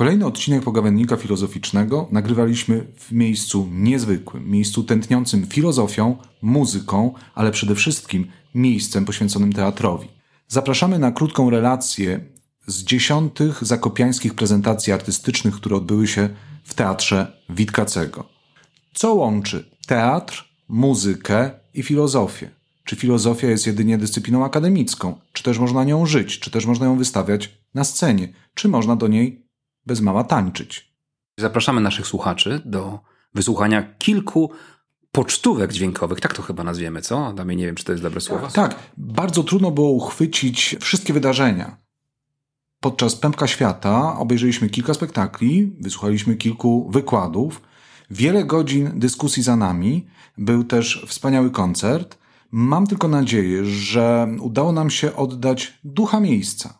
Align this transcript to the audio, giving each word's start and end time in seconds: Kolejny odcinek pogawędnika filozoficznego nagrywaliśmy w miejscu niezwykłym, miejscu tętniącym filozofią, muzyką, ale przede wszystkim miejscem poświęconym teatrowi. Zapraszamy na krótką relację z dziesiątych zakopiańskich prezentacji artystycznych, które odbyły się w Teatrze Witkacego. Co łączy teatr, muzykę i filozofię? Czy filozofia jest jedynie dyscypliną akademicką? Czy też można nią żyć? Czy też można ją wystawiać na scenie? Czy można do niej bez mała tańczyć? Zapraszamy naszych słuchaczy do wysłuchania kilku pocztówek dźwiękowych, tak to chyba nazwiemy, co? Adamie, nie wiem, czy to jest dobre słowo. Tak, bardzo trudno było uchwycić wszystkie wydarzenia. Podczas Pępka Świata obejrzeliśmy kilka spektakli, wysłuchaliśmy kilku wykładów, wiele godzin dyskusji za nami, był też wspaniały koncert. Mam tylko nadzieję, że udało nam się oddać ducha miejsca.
Kolejny 0.00 0.26
odcinek 0.26 0.62
pogawędnika 0.64 1.16
filozoficznego 1.16 2.08
nagrywaliśmy 2.10 2.86
w 2.96 3.12
miejscu 3.12 3.68
niezwykłym, 3.72 4.50
miejscu 4.50 4.84
tętniącym 4.84 5.46
filozofią, 5.46 6.16
muzyką, 6.42 7.14
ale 7.34 7.50
przede 7.50 7.74
wszystkim 7.74 8.26
miejscem 8.54 9.04
poświęconym 9.04 9.52
teatrowi. 9.52 10.08
Zapraszamy 10.48 10.98
na 10.98 11.12
krótką 11.12 11.50
relację 11.50 12.20
z 12.66 12.84
dziesiątych 12.84 13.64
zakopiańskich 13.64 14.34
prezentacji 14.34 14.92
artystycznych, 14.92 15.54
które 15.54 15.76
odbyły 15.76 16.06
się 16.06 16.28
w 16.64 16.74
Teatrze 16.74 17.42
Witkacego. 17.50 18.28
Co 18.94 19.14
łączy 19.14 19.70
teatr, 19.86 20.48
muzykę 20.68 21.50
i 21.74 21.82
filozofię? 21.82 22.50
Czy 22.84 22.96
filozofia 22.96 23.48
jest 23.48 23.66
jedynie 23.66 23.98
dyscypliną 23.98 24.44
akademicką? 24.44 25.20
Czy 25.32 25.42
też 25.42 25.58
można 25.58 25.84
nią 25.84 26.06
żyć? 26.06 26.38
Czy 26.38 26.50
też 26.50 26.66
można 26.66 26.86
ją 26.86 26.96
wystawiać 26.96 27.58
na 27.74 27.84
scenie? 27.84 28.32
Czy 28.54 28.68
można 28.68 28.96
do 28.96 29.08
niej 29.08 29.49
bez 29.86 30.00
mała 30.00 30.24
tańczyć? 30.24 30.94
Zapraszamy 31.38 31.80
naszych 31.80 32.06
słuchaczy 32.06 32.62
do 32.64 33.00
wysłuchania 33.34 33.82
kilku 33.82 34.50
pocztówek 35.12 35.72
dźwiękowych, 35.72 36.20
tak 36.20 36.34
to 36.34 36.42
chyba 36.42 36.64
nazwiemy, 36.64 37.02
co? 37.02 37.26
Adamie, 37.26 37.56
nie 37.56 37.66
wiem, 37.66 37.74
czy 37.74 37.84
to 37.84 37.92
jest 37.92 38.04
dobre 38.04 38.20
słowo. 38.20 38.48
Tak, 38.48 38.76
bardzo 38.96 39.42
trudno 39.42 39.70
było 39.70 39.90
uchwycić 39.90 40.76
wszystkie 40.80 41.12
wydarzenia. 41.12 41.76
Podczas 42.80 43.16
Pępka 43.16 43.46
Świata 43.46 44.18
obejrzeliśmy 44.18 44.68
kilka 44.68 44.94
spektakli, 44.94 45.76
wysłuchaliśmy 45.80 46.36
kilku 46.36 46.90
wykładów, 46.90 47.62
wiele 48.10 48.44
godzin 48.44 48.90
dyskusji 48.94 49.42
za 49.42 49.56
nami, 49.56 50.06
był 50.38 50.64
też 50.64 51.04
wspaniały 51.08 51.50
koncert. 51.50 52.18
Mam 52.50 52.86
tylko 52.86 53.08
nadzieję, 53.08 53.64
że 53.64 54.28
udało 54.40 54.72
nam 54.72 54.90
się 54.90 55.16
oddać 55.16 55.78
ducha 55.84 56.20
miejsca. 56.20 56.79